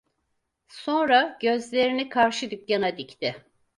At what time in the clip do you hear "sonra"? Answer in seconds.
0.67-1.37